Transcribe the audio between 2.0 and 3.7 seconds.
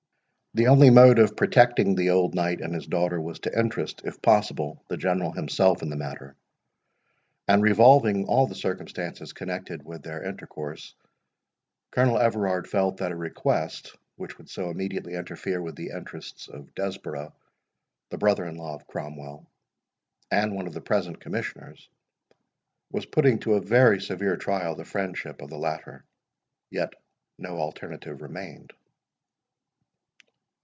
old knight and his daughter, was to